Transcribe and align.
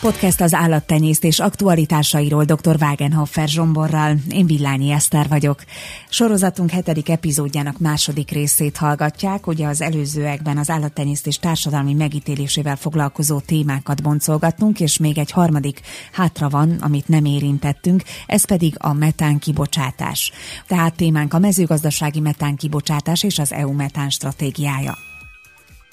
Podcast 0.00 0.40
az 0.40 0.54
állattenyésztés 0.54 1.38
aktualitásairól 1.38 2.44
dr. 2.44 2.76
Wagenhofer 2.80 3.48
Zsomborral. 3.48 4.16
Én 4.30 4.46
Villányi 4.46 4.90
Eszter 4.90 5.28
vagyok. 5.28 5.64
Sorozatunk 6.08 6.70
hetedik 6.70 7.08
epizódjának 7.08 7.78
második 7.78 8.30
részét 8.30 8.76
hallgatják. 8.76 9.46
Ugye 9.46 9.66
az 9.66 9.80
előzőekben 9.80 10.58
az 10.58 10.70
állattenyésztés 10.70 11.38
társadalmi 11.38 11.94
megítélésével 11.94 12.76
foglalkozó 12.76 13.40
témákat 13.40 14.02
boncolgattunk, 14.02 14.80
és 14.80 14.98
még 14.98 15.18
egy 15.18 15.30
harmadik 15.30 15.80
hátra 16.12 16.48
van, 16.48 16.76
amit 16.80 17.08
nem 17.08 17.24
érintettünk, 17.24 18.02
ez 18.26 18.44
pedig 18.44 18.74
a 18.78 18.92
metán 18.92 19.38
kibocsátás. 19.38 20.32
Tehát 20.66 20.96
témánk 20.96 21.34
a 21.34 21.38
mezőgazdasági 21.38 22.20
metán 22.20 22.56
kibocsátás 22.56 23.22
és 23.22 23.38
az 23.38 23.52
EU 23.52 23.72
metán 23.72 24.10
stratégiája. 24.10 24.98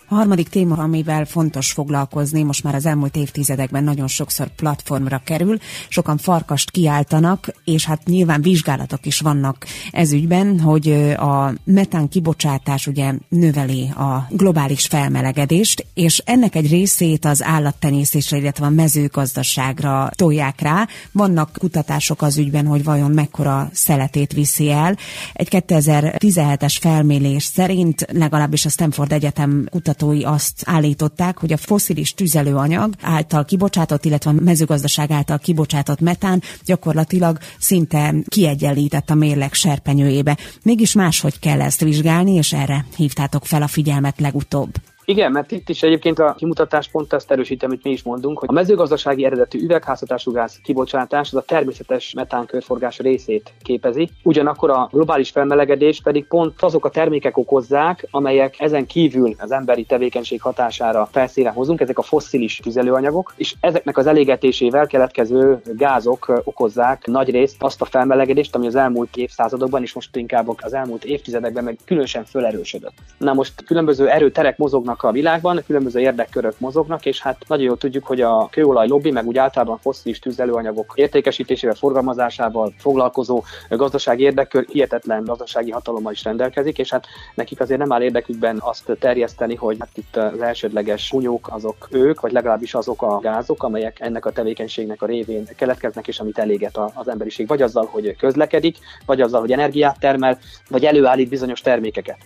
A 0.09 0.15
harmadik 0.15 0.49
téma, 0.49 0.75
amivel 0.75 1.25
fontos 1.25 1.71
foglalkozni, 1.71 2.43
most 2.43 2.63
már 2.63 2.75
az 2.75 2.85
elmúlt 2.85 3.15
évtizedekben 3.15 3.83
nagyon 3.83 4.07
sokszor 4.07 4.47
platformra 4.55 5.21
kerül, 5.23 5.57
sokan 5.87 6.17
farkast 6.17 6.71
kiáltanak, 6.71 7.53
és 7.63 7.85
hát 7.85 8.05
nyilván 8.05 8.41
vizsgálatok 8.41 9.05
is 9.05 9.19
vannak 9.19 9.65
ez 9.91 10.11
ügyben, 10.11 10.59
hogy 10.59 10.89
a 11.17 11.53
metán 11.63 12.09
kibocsátás 12.09 12.87
ugye 12.87 13.13
növeli 13.29 13.89
a 13.89 14.27
globális 14.29 14.85
felmelegedést, 14.85 15.85
és 15.93 16.21
ennek 16.25 16.55
egy 16.55 16.69
részét 16.69 17.25
az 17.25 17.43
állattenyésztésre, 17.43 18.37
illetve 18.37 18.65
a 18.65 18.69
mezőgazdaságra 18.69 20.09
tolják 20.15 20.61
rá. 20.61 20.87
Vannak 21.11 21.57
kutatások 21.59 22.21
az 22.21 22.37
ügyben, 22.37 22.65
hogy 22.65 22.83
vajon 22.83 23.11
mekkora 23.11 23.69
szeletét 23.73 24.33
viszi 24.33 24.71
el. 24.71 24.97
Egy 25.33 25.47
2017-es 25.51 26.75
felmérés 26.79 27.43
szerint 27.43 28.05
legalábbis 28.11 28.65
a 28.65 28.69
Stanford 28.69 29.11
Egyetem 29.11 29.67
kutatás 29.71 29.95
kutatói 29.97 30.23
azt 30.23 30.61
állították, 30.65 31.37
hogy 31.37 31.53
a 31.53 31.57
foszilis 31.57 32.13
tüzelőanyag 32.13 32.93
által 33.01 33.45
kibocsátott, 33.45 34.05
illetve 34.05 34.29
a 34.29 34.33
mezőgazdaság 34.33 35.11
által 35.11 35.37
kibocsátott 35.37 35.99
metán 35.99 36.41
gyakorlatilag 36.65 37.37
szinte 37.59 38.13
kiegyenlített 38.27 39.09
a 39.09 39.15
mérleg 39.15 39.53
serpenyőjébe. 39.53 40.37
Mégis 40.63 40.93
máshogy 40.93 41.39
kell 41.39 41.61
ezt 41.61 41.81
vizsgálni, 41.81 42.33
és 42.33 42.53
erre 42.53 42.85
hívtátok 42.95 43.45
fel 43.45 43.61
a 43.61 43.67
figyelmet 43.67 44.19
legutóbb. 44.19 44.75
Igen, 45.09 45.31
mert 45.31 45.51
itt 45.51 45.69
is 45.69 45.83
egyébként 45.83 46.19
a 46.19 46.33
kimutatás 46.37 46.87
pont 46.87 47.13
ezt 47.13 47.31
erősítem, 47.31 47.69
amit 47.69 47.83
mi 47.83 47.91
is 47.91 48.03
mondunk, 48.03 48.39
hogy 48.39 48.49
a 48.51 48.53
mezőgazdasági 48.53 49.25
eredetű 49.25 49.59
üvegházhatású 49.59 50.31
gáz 50.31 50.59
kibocsátás 50.63 51.27
az 51.27 51.35
a 51.35 51.41
természetes 51.41 52.13
metán 52.13 52.45
körforgás 52.45 52.99
részét 52.99 53.53
képezi. 53.61 54.09
Ugyanakkor 54.23 54.69
a 54.69 54.89
globális 54.91 55.29
felmelegedés 55.29 56.01
pedig 56.01 56.27
pont 56.27 56.61
azok 56.61 56.85
a 56.85 56.89
termékek 56.89 57.37
okozzák, 57.37 58.07
amelyek 58.11 58.59
ezen 58.59 58.85
kívül 58.85 59.35
az 59.37 59.51
emberi 59.51 59.83
tevékenység 59.83 60.41
hatására 60.41 61.09
felszíre 61.11 61.49
hozunk, 61.49 61.81
ezek 61.81 61.97
a 61.97 62.01
fosszilis 62.01 62.57
tüzelőanyagok, 62.57 63.33
és 63.35 63.55
ezeknek 63.59 63.97
az 63.97 64.07
elégetésével 64.07 64.87
keletkező 64.87 65.61
gázok 65.65 66.41
okozzák 66.43 67.05
nagy 67.05 67.29
részt 67.29 67.55
azt 67.59 67.81
a 67.81 67.85
felmelegedést, 67.85 68.55
ami 68.55 68.67
az 68.67 68.75
elmúlt 68.75 69.17
évszázadokban 69.17 69.81
és 69.81 69.93
most 69.93 70.15
inkább 70.15 70.55
az 70.61 70.73
elmúlt 70.73 71.05
évtizedekben 71.05 71.63
meg 71.63 71.77
különösen 71.85 72.25
fölerősödött. 72.25 72.93
Na 73.17 73.33
most 73.33 73.63
különböző 73.63 74.09
erőterek 74.09 74.57
mozognak 74.57 74.95
mozognak 74.97 75.03
a 75.03 75.11
világban, 75.11 75.63
különböző 75.65 75.99
érdekkörök 75.99 76.59
mozognak, 76.59 77.05
és 77.05 77.21
hát 77.21 77.37
nagyon 77.47 77.65
jól 77.65 77.77
tudjuk, 77.77 78.05
hogy 78.05 78.21
a 78.21 78.47
kőolaj 78.51 78.87
lobby, 78.87 79.11
meg 79.11 79.25
úgy 79.25 79.37
általában 79.37 79.77
fosszilis 79.77 80.19
tüzelőanyagok 80.19 80.93
értékesítésével, 80.95 81.75
forgalmazásával 81.75 82.73
foglalkozó 82.77 83.43
gazdasági 83.69 84.23
érdekkör 84.23 84.65
hihetetlen 84.69 85.23
gazdasági 85.23 85.71
hatalommal 85.71 86.11
is 86.11 86.23
rendelkezik, 86.23 86.77
és 86.77 86.89
hát 86.89 87.05
nekik 87.35 87.59
azért 87.59 87.79
nem 87.79 87.91
áll 87.91 88.01
érdekükben 88.01 88.57
azt 88.59 88.97
terjeszteni, 88.99 89.55
hogy 89.55 89.75
hát 89.79 89.89
itt 89.97 90.15
az 90.15 90.41
elsődleges 90.41 91.09
hunyók 91.09 91.47
azok 91.51 91.87
ők, 91.91 92.19
vagy 92.19 92.31
legalábbis 92.31 92.73
azok 92.73 93.01
a 93.01 93.19
gázok, 93.19 93.63
amelyek 93.63 93.99
ennek 93.99 94.25
a 94.25 94.31
tevékenységnek 94.31 95.01
a 95.01 95.05
révén 95.05 95.47
keletkeznek, 95.55 96.07
és 96.07 96.19
amit 96.19 96.37
eléget 96.37 96.79
az 96.93 97.07
emberiség, 97.07 97.47
vagy 97.47 97.61
azzal, 97.61 97.87
hogy 97.91 98.15
közlekedik, 98.15 98.77
vagy 99.05 99.21
azzal, 99.21 99.39
hogy 99.39 99.51
energiát 99.51 99.99
termel, 99.99 100.39
vagy 100.69 100.85
előállít 100.85 101.29
bizonyos 101.29 101.61
termékeket. 101.61 102.17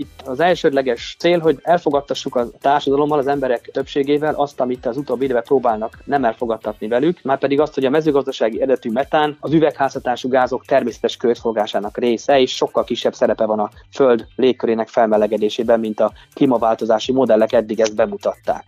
Itt 0.00 0.22
az 0.24 0.40
elsődleges 0.40 1.16
cél, 1.18 1.38
hogy 1.38 1.58
elfogadtassuk 1.62 2.36
a 2.36 2.50
társadalommal, 2.60 3.18
az 3.18 3.26
emberek 3.26 3.70
többségével 3.72 4.34
azt, 4.34 4.60
amit 4.60 4.86
az 4.86 4.96
utóbbi 4.96 5.24
időben 5.24 5.42
próbálnak 5.42 5.98
nem 6.04 6.24
elfogadtatni 6.24 6.88
velük, 6.88 7.22
már 7.22 7.38
pedig 7.38 7.60
azt, 7.60 7.74
hogy 7.74 7.84
a 7.84 7.90
mezőgazdasági 7.90 8.56
eredetű 8.56 8.90
metán 8.90 9.36
az 9.40 9.52
üvegházhatású 9.52 10.28
gázok 10.28 10.64
természetes 10.64 11.16
körforgásának 11.16 11.98
része, 11.98 12.40
és 12.40 12.54
sokkal 12.54 12.84
kisebb 12.84 13.14
szerepe 13.14 13.44
van 13.44 13.58
a 13.58 13.70
Föld 13.92 14.26
légkörének 14.36 14.88
felmelegedésében, 14.88 15.80
mint 15.80 16.00
a 16.00 16.12
klímaváltozási 16.34 17.12
modellek 17.12 17.52
eddig 17.52 17.80
ezt 17.80 17.94
bemutatták. 17.94 18.64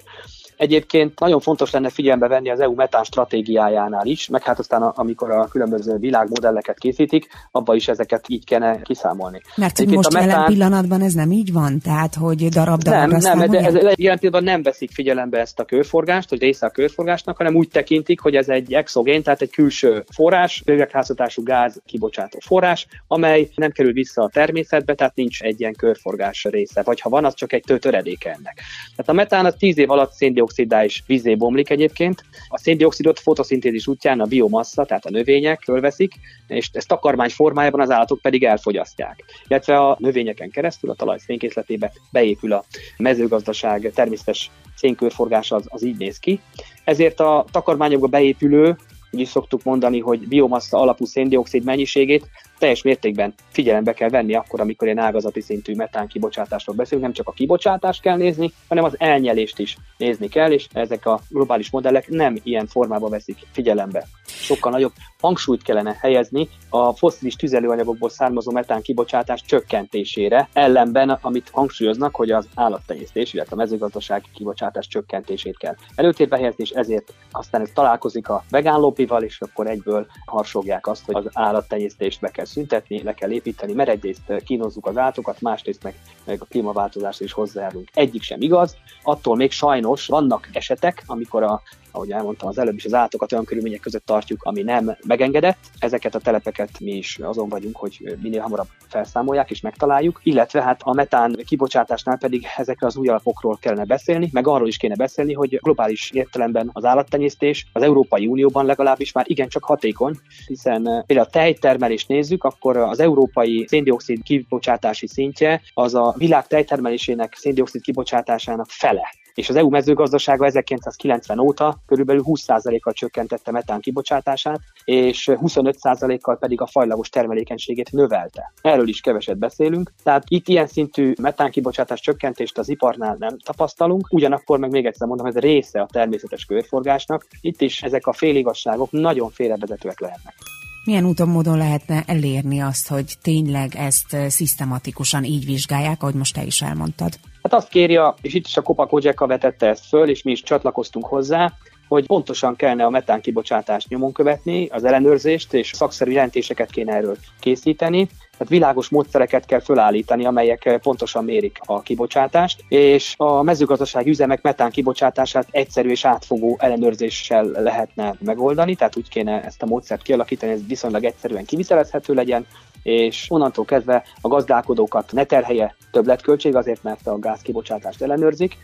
Egyébként 0.63 1.21
nagyon 1.21 1.41
fontos 1.41 1.71
lenne 1.71 1.89
figyelembe 1.89 2.29
venni 2.29 2.51
az 2.51 2.61
EU 2.61 2.75
metán 2.75 3.05
stratégiájánál 3.05 4.07
is, 4.07 4.29
meg 4.29 4.43
hát 4.43 4.59
aztán 4.59 4.83
amikor 4.83 5.31
a 5.31 5.45
különböző 5.45 5.97
világmodelleket 5.97 6.79
készítik, 6.79 7.27
abba 7.51 7.75
is 7.75 7.89
ezeket 7.89 8.25
így 8.29 8.45
kellene 8.45 8.81
kiszámolni. 8.83 9.41
Mert 9.57 9.79
hogy 9.79 9.89
most 9.89 10.09
a 10.09 10.13
metán... 10.13 10.29
jelen 10.29 10.45
pillanatban 10.45 11.01
ez 11.01 11.13
nem 11.13 11.31
így 11.31 11.53
van? 11.53 11.81
Tehát, 11.81 12.15
hogy 12.15 12.49
darab 12.49 12.83
darabra 12.83 13.19
Nem, 13.19 13.39
nem, 13.39 13.51
de 13.51 13.59
ez, 13.59 13.75
jelen 13.75 13.97
pillanatban 13.97 14.43
nem 14.43 14.63
veszik 14.63 14.91
figyelembe 14.91 15.39
ezt 15.39 15.59
a 15.59 15.65
körforgást, 15.65 16.29
hogy 16.29 16.41
része 16.41 16.67
a 16.67 16.71
körforgásnak, 16.71 17.37
hanem 17.37 17.55
úgy 17.55 17.69
tekintik, 17.69 18.21
hogy 18.21 18.35
ez 18.35 18.49
egy 18.49 18.73
exogén, 18.73 19.23
tehát 19.23 19.43
egy 19.43 19.51
külső 19.51 20.05
forrás, 20.15 20.63
üvegházhatású 20.67 21.43
gáz 21.43 21.81
kibocsátó 21.87 22.39
forrás, 22.41 22.87
amely 23.07 23.49
nem 23.55 23.71
kerül 23.71 23.93
vissza 23.93 24.23
a 24.23 24.29
természetbe, 24.29 24.95
tehát 24.95 25.15
nincs 25.15 25.41
egy 25.43 25.61
ilyen 25.61 25.75
körforgás 25.75 26.45
része, 26.51 26.83
vagy 26.83 27.01
ha 27.01 27.09
van, 27.09 27.25
az 27.25 27.35
csak 27.35 27.53
egy 27.53 27.65
töredéke 27.81 28.31
ennek. 28.31 28.61
Tehát 28.97 29.09
a 29.09 29.13
metán 29.13 29.45
az 29.45 29.55
10 29.59 29.79
év 29.79 29.91
alatt 29.91 30.13
széndiokszid 30.13 30.51
széndiokszidá 30.53 30.85
is 30.85 31.03
vízé 31.07 31.35
bomlik 31.35 31.71
egyébként. 31.71 32.25
A 32.49 32.59
széndiokszidot 32.59 33.21
fotoszintézis 33.21 33.87
útján 33.87 34.21
a 34.21 34.25
biomassa, 34.25 34.85
tehát 34.85 35.05
a 35.05 35.11
növények 35.11 35.61
fölveszik, 35.61 36.13
és 36.47 36.69
ezt 36.73 36.89
takarmány 36.89 37.31
formájában 37.31 37.81
az 37.81 37.91
állatok 37.91 38.21
pedig 38.21 38.45
elfogyasztják. 38.45 39.25
Illetve 39.49 39.79
a 39.79 39.97
növényeken 39.99 40.51
keresztül 40.51 40.91
a 40.91 40.95
talaj 40.95 41.19
szénkészletébe 41.19 41.93
beépül 42.11 42.53
a 42.53 42.65
mezőgazdaság 42.97 43.91
természetes 43.95 44.51
szénkörforgás 44.77 45.51
az, 45.53 45.65
az 45.69 45.85
így 45.85 45.97
néz 45.97 46.19
ki. 46.19 46.41
Ezért 46.85 47.21
a 47.21 47.45
takarmányokba 47.51 48.07
beépülő 48.07 48.77
úgy 49.11 49.21
is 49.21 49.29
szoktuk 49.29 49.63
mondani, 49.63 50.01
hogy 50.01 50.29
biomassa 50.29 50.79
alapú 50.79 51.05
széndiokszid 51.05 51.65
mennyiségét 51.65 52.29
teljes 52.63 52.83
mértékben 52.83 53.35
figyelembe 53.49 53.93
kell 53.93 54.09
venni 54.09 54.35
akkor, 54.35 54.61
amikor 54.61 54.87
ilyen 54.87 54.99
ágazati 54.99 55.41
szintű 55.41 55.75
metán 55.75 56.07
kibocsátásról 56.07 56.77
beszélünk, 56.77 57.05
nem 57.05 57.13
csak 57.13 57.29
a 57.29 57.33
kibocsátást 57.33 58.01
kell 58.03 58.17
nézni, 58.17 58.53
hanem 58.69 58.85
az 58.85 58.95
elnyelést 58.99 59.59
is 59.59 59.77
nézni 59.97 60.29
kell, 60.29 60.51
és 60.51 60.67
ezek 60.73 61.07
a 61.07 61.21
globális 61.29 61.71
modellek 61.71 62.09
nem 62.09 62.37
ilyen 62.43 62.67
formában 62.67 63.11
veszik 63.11 63.39
figyelembe. 63.53 64.07
Sokkal 64.27 64.73
nagyobb 64.73 64.93
hangsúlyt 65.21 65.63
kellene 65.63 65.97
helyezni 66.01 66.49
a 66.69 66.93
fosszilis 66.93 67.37
tüzelőanyagokból 67.37 68.11
származó 68.11 68.51
metán 68.51 68.83
kibocsátás 68.83 69.43
csökkentésére, 69.43 70.49
ellenben, 70.53 71.19
amit 71.21 71.51
hangsúlyoznak, 71.53 72.15
hogy 72.15 72.31
az 72.31 72.49
állattenyésztés, 72.55 73.33
illetve 73.33 73.55
a 73.55 73.59
mezőgazdaság 73.59 74.23
kibocsátás 74.35 74.87
csökkentését 74.87 75.59
kell 75.59 75.75
előtérbe 75.95 76.37
helyezni, 76.37 76.63
és 76.65 76.71
ezért 76.71 77.13
aztán 77.31 77.61
ez 77.61 77.71
találkozik 77.75 78.29
a 78.29 78.45
vegán 78.51 78.81
lobbival, 78.81 79.23
és 79.23 79.41
akkor 79.41 79.67
egyből 79.67 80.07
harsogják 80.27 80.87
azt, 80.87 81.05
hogy 81.05 81.15
az 81.15 81.31
állattenyésztést 81.33 82.21
be 82.21 82.29
kell 82.29 82.45
szüntetni, 82.53 83.03
le 83.03 83.15
kell 83.15 83.31
építeni, 83.31 83.73
mert 83.73 83.89
egyrészt 83.89 84.43
kínozzuk 84.45 84.87
az 84.87 84.97
állatokat, 84.97 85.41
másrészt 85.41 85.83
meg, 85.83 85.95
meg 86.25 86.41
a 86.41 86.45
klímaváltozás 86.45 87.21
is 87.21 87.33
hozzájárulunk. 87.33 87.89
Egyik 87.93 88.23
sem 88.23 88.41
igaz, 88.41 88.77
attól 89.03 89.37
még 89.37 89.51
sajnos 89.51 90.07
vannak 90.07 90.49
esetek, 90.53 91.03
amikor 91.07 91.43
a 91.43 91.63
ahogy 91.93 92.11
elmondtam 92.11 92.49
az 92.49 92.59
előbb 92.59 92.77
is, 92.77 92.85
az 92.85 92.95
állatokat 92.95 93.33
olyan 93.33 93.45
körülmények 93.45 93.81
között 93.81 94.07
tartjuk, 94.07 94.43
ami 94.43 94.63
nem 94.63 94.97
megengedett. 95.07 95.59
Ezeket 95.79 96.15
a 96.15 96.19
telepeket 96.19 96.81
mi 96.81 96.91
is 96.91 97.19
azon 97.19 97.49
vagyunk, 97.49 97.77
hogy 97.77 98.17
minél 98.23 98.41
hamarabb 98.41 98.67
felszámolják 98.89 99.51
és 99.51 99.61
megtaláljuk, 99.61 100.21
illetve 100.23 100.63
hát 100.63 100.81
a 100.85 100.93
metán 100.93 101.37
kibocsátásnál 101.47 102.19
pedig 102.19 102.47
ezekre 102.57 102.87
az 102.87 102.97
új 102.97 103.09
alapokról 103.09 103.59
kellene 103.61 103.85
beszélni, 103.85 104.29
meg 104.33 104.47
arról 104.47 104.69
is 104.69 104.77
kéne 104.77 104.95
beszélni, 104.95 105.33
hogy 105.33 105.59
globális 105.63 106.11
értelemben 106.11 106.71
az 106.73 106.85
állattenyésztés 106.85 107.67
az 107.73 107.83
Európai 107.83 108.27
Unióban 108.27 108.67
legalábbis 108.67 109.13
már 109.13 109.25
igencsak 109.29 109.65
hatékony, 109.65 110.19
hiszen 110.47 110.89
eh, 110.89 111.03
például 111.07 111.29
a 111.29 111.31
tejtermelést 111.31 112.09
nézzük, 112.09 112.42
akkor 112.45 112.77
az 112.77 113.01
európai 113.01 113.65
széndiokszid 113.69 114.23
kibocsátási 114.23 115.07
szintje 115.07 115.63
az 115.75 115.95
a 115.95 116.15
világ 116.17 116.47
tejtermelésének 116.47 117.35
széndiokszid 117.35 117.83
kibocsátásának 117.83 118.67
fele 118.69 119.11
és 119.35 119.49
az 119.49 119.57
EU 119.57 119.69
mezőgazdasága 119.69 120.47
1990 120.47 121.39
óta 121.39 121.79
körülbelül 121.87 122.23
20%-kal 122.25 122.93
csökkentette 122.93 123.51
metán 123.51 123.81
kibocsátását, 123.81 124.61
és 124.85 125.31
25%-kal 125.33 126.39
pedig 126.39 126.61
a 126.61 126.67
fajlagos 126.67 127.09
termelékenységét 127.09 127.93
növelte. 127.93 128.53
Erről 128.61 128.89
is 128.89 129.01
keveset 129.01 129.39
beszélünk, 129.39 129.93
tehát 130.03 130.25
itt 130.29 130.49
ilyen 130.49 130.67
szintű 130.67 131.13
metán 131.21 131.51
kibocsátás 131.51 132.01
csökkentést 132.01 132.59
az 132.59 132.69
iparnál 132.69 133.17
nem 133.19 133.39
tapasztalunk, 133.39 134.07
ugyanakkor 134.11 134.59
meg 134.59 134.71
még 134.71 134.87
egyszer 134.87 135.09
mondom, 135.09 135.27
ez 135.27 135.37
része 135.39 135.81
a 135.81 135.89
természetes 135.93 136.45
körforgásnak, 136.45 137.27
itt 137.41 137.61
is 137.61 137.83
ezek 137.83 138.07
a 138.07 138.13
féligasságok 138.13 138.91
nagyon 138.91 139.31
félrevezetőek 139.31 140.01
lehetnek. 140.01 140.52
Milyen 140.85 141.05
úton 141.05 141.29
módon 141.29 141.57
lehetne 141.57 142.03
elérni 142.07 142.61
azt, 142.61 142.89
hogy 142.89 143.15
tényleg 143.23 143.75
ezt 143.75 144.17
szisztematikusan 144.29 145.25
így 145.25 145.45
vizsgálják, 145.45 146.03
ahogy 146.03 146.15
most 146.15 146.35
te 146.35 146.43
is 146.43 146.63
elmondtad? 146.63 147.19
Hát 147.43 147.55
azt 147.55 147.69
kérje, 147.69 148.15
és 148.21 148.35
itt 148.35 148.47
is 148.47 148.57
a 148.57 148.63
Kopa 148.63 148.87
Kodzseka 148.87 149.27
vetette 149.27 149.67
ezt 149.67 149.87
föl, 149.87 150.09
és 150.09 150.23
mi 150.23 150.31
is 150.31 150.43
csatlakoztunk 150.43 151.07
hozzá, 151.07 151.53
hogy 151.93 152.07
pontosan 152.07 152.57
kellene 152.57 152.85
a 152.85 152.91
metán 152.91 153.21
kibocsátást 153.21 153.89
nyomon 153.89 154.13
követni, 154.13 154.69
az 154.71 154.85
ellenőrzést 154.85 155.55
és 155.55 155.71
szakszerű 155.75 156.11
jelentéseket 156.11 156.71
kéne 156.71 156.93
erről 156.93 157.17
készíteni, 157.41 158.07
tehát 158.07 158.49
világos 158.49 158.89
módszereket 158.89 159.47
kell 159.47 159.61
fölállítani, 159.61 160.25
amelyek 160.25 160.79
pontosan 160.83 161.25
mérik 161.25 161.59
a 161.65 161.83
kibocsátást, 161.83 162.65
és 162.69 163.15
a 163.17 163.43
mezőgazdasági 163.43 164.11
üzemek 164.11 164.43
metán 164.43 164.71
kibocsátását 164.71 165.47
egyszerű 165.51 165.91
és 165.91 166.05
átfogó 166.05 166.57
ellenőrzéssel 166.61 167.45
lehetne 167.45 168.15
megoldani, 168.19 168.75
tehát 168.75 168.97
úgy 168.97 169.09
kéne 169.09 169.45
ezt 169.45 169.63
a 169.63 169.67
módszert 169.67 170.03
kialakítani, 170.03 170.53
ez 170.53 170.67
viszonylag 170.67 171.05
egyszerűen 171.05 171.45
kivitelezhető 171.45 172.15
legyen, 172.15 172.47
és 172.83 173.27
onnantól 173.29 173.65
kezdve 173.65 174.05
a 174.21 174.29
gazdálkodókat 174.29 175.13
ne 175.13 175.25
terhelje 175.25 175.75
többletköltség 175.91 176.57
azért, 176.57 176.83
mert 176.83 177.07
a 177.07 177.19
gázkibocsátást 177.19 178.03
ellenőrzik, 178.03 178.57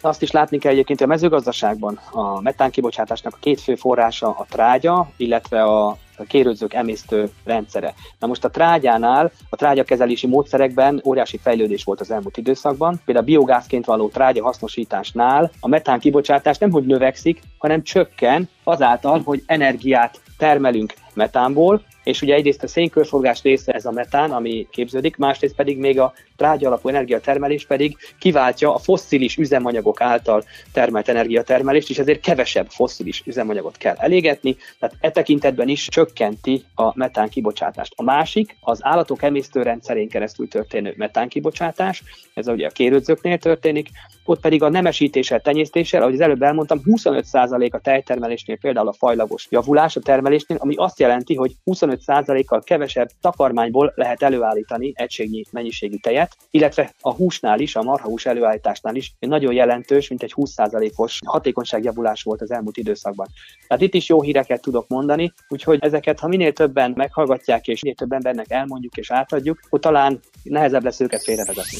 azt 0.00 0.22
is 0.22 0.30
látni 0.30 0.58
kell 0.58 0.72
egyébként, 0.72 0.98
hogy 0.98 1.08
a 1.08 1.12
mezőgazdaságban 1.12 2.00
a 2.10 2.40
metán 2.40 2.70
kibocsátásnak 2.70 3.34
a 3.34 3.38
két 3.40 3.60
fő 3.60 3.74
forrása 3.74 4.28
a 4.28 4.46
trágya, 4.50 5.10
illetve 5.16 5.62
a 5.62 5.96
kérődzők 6.26 6.74
emésztő 6.74 7.30
rendszere. 7.44 7.94
Na 8.18 8.26
most 8.26 8.44
a 8.44 8.50
trágyánál, 8.50 9.32
a 9.50 9.56
trágyakezelési 9.56 10.26
módszerekben 10.26 11.02
óriási 11.04 11.38
fejlődés 11.38 11.84
volt 11.84 12.00
az 12.00 12.10
elmúlt 12.10 12.36
időszakban. 12.36 13.00
Például 13.04 13.26
a 13.26 13.30
biogázként 13.30 13.84
való 13.84 14.08
trágya 14.08 14.42
hasznosításnál 14.42 15.50
a 15.60 15.68
metán 15.68 15.98
kibocsátás 15.98 16.58
nem 16.58 16.70
hogy 16.70 16.86
növekszik, 16.86 17.40
hanem 17.58 17.82
csökken 17.82 18.48
azáltal, 18.64 19.22
hogy 19.24 19.42
energiát 19.46 20.20
termelünk 20.38 20.94
metánból, 21.14 21.82
és 22.04 22.22
ugye 22.22 22.34
egyrészt 22.34 22.62
a 22.62 22.68
szénkörforgás 22.68 23.42
része 23.42 23.72
ez 23.72 23.84
a 23.84 23.90
metán, 23.90 24.30
ami 24.30 24.66
képződik, 24.70 25.16
másrészt 25.16 25.54
pedig 25.54 25.78
még 25.78 26.00
a 26.00 26.12
trágya 26.36 26.66
alapú 26.66 26.88
energiatermelés 26.88 27.66
pedig 27.66 27.96
kiváltja 28.18 28.74
a 28.74 28.78
fosszilis 28.78 29.36
üzemanyagok 29.36 30.00
által 30.00 30.44
termelt 30.72 31.08
energiatermelést, 31.08 31.90
és 31.90 31.98
ezért 31.98 32.20
kevesebb 32.20 32.68
fosszilis 32.68 33.22
üzemanyagot 33.26 33.76
kell 33.76 33.94
elégetni, 33.98 34.56
tehát 34.78 34.96
e 35.00 35.10
tekintetben 35.10 35.68
is 35.68 35.88
csökkenti 35.88 36.64
a 36.74 36.98
metán 36.98 37.28
kibocsátást. 37.28 37.92
A 37.96 38.02
másik 38.02 38.56
az 38.60 38.78
állatok 38.82 39.22
emésztőrendszerén 39.22 40.08
keresztül 40.08 40.48
történő 40.48 40.94
metán 40.96 41.28
kibocsátás, 41.28 42.02
ez 42.34 42.48
ugye 42.48 42.66
a 42.66 42.70
kérődzőknél 42.70 43.38
történik, 43.38 43.88
ott 44.24 44.40
pedig 44.40 44.62
a 44.62 44.68
nemesítéssel, 44.68 45.40
tenyésztéssel, 45.40 46.02
ahogy 46.02 46.14
az 46.14 46.20
előbb 46.20 46.42
elmondtam, 46.42 46.80
25% 46.84 47.70
a 47.70 47.80
tejtermelésnél 47.80 48.58
például 48.58 48.88
a 48.88 48.92
fajlagos 48.92 49.46
javulás 49.50 49.96
a 49.96 50.00
termelésnél, 50.00 50.58
ami 50.60 50.74
azt 50.76 50.98
jelenti, 50.98 51.34
hogy 51.34 51.52
25%-kal 51.90 52.62
kevesebb 52.62 53.08
takarmányból 53.20 53.92
lehet 53.96 54.22
előállítani 54.22 54.92
egységnyi 54.94 55.44
mennyiségű 55.50 55.96
tejet, 55.96 56.36
illetve 56.50 56.92
a 57.00 57.14
húsnál 57.14 57.60
is, 57.60 57.76
a 57.76 57.82
marhahús 57.82 58.26
előállításnál 58.26 58.94
is 58.94 59.14
nagyon 59.18 59.52
jelentős, 59.52 60.08
mint 60.08 60.22
egy 60.22 60.34
20%-os 60.36 61.18
hatékonyságjavulás 61.26 62.22
volt 62.22 62.40
az 62.40 62.50
elmúlt 62.50 62.76
időszakban. 62.76 63.26
Tehát 63.68 63.82
itt 63.82 63.94
is 63.94 64.08
jó 64.08 64.22
híreket 64.22 64.60
tudok 64.60 64.88
mondani, 64.88 65.32
úgyhogy 65.48 65.78
ezeket, 65.82 66.20
ha 66.20 66.28
minél 66.28 66.52
többen 66.52 66.92
meghallgatják, 66.96 67.66
és 67.66 67.82
minél 67.82 67.96
több 67.96 68.12
embernek 68.12 68.50
elmondjuk 68.50 68.96
és 68.96 69.10
átadjuk, 69.10 69.60
akkor 69.66 69.80
talán 69.80 70.20
nehezebb 70.42 70.84
lesz 70.84 71.00
őket 71.00 71.22
félrevezetni. 71.22 71.78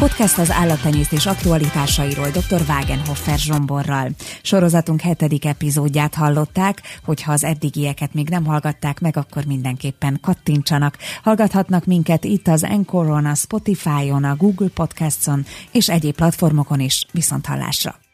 Podcast 0.00 0.38
az 0.38 0.50
állattenyésztés 0.50 1.26
aktualitásairól 1.26 2.28
dr. 2.28 2.60
Wagenhoffer 2.68 3.38
Zsomborral. 3.38 4.08
Sorozatunk 4.42 5.00
hetedik 5.00 5.44
epizódját 5.44 6.14
hallották, 6.14 6.82
hogyha 7.04 7.32
az 7.32 7.44
eddigieket 7.44 8.14
még 8.14 8.28
nem 8.28 8.44
hallgatták 8.44 9.00
meg, 9.00 9.16
akkor 9.16 9.44
mindenképpen 9.44 10.18
kattintsanak. 10.22 10.96
Hallgathatnak 11.22 11.84
minket 11.84 12.24
itt 12.24 12.48
az 12.48 12.64
Encoron, 12.64 13.26
a 13.26 13.34
Spotify-on, 13.34 14.24
a 14.24 14.36
Google 14.36 14.68
Podcast-on 14.74 15.44
és 15.72 15.88
egyéb 15.88 16.14
platformokon 16.14 16.80
is. 16.80 17.06
Viszont 17.12 17.46
hallásra! 17.46 18.09